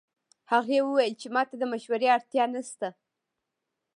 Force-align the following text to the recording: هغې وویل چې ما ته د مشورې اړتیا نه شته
هغې 0.51 0.77
وویل 0.83 1.13
چې 1.21 1.27
ما 1.33 1.41
ته 1.49 1.55
د 1.57 1.63
مشورې 1.71 2.07
اړتیا 2.15 2.43
نه 2.53 2.61
شته 2.69 2.89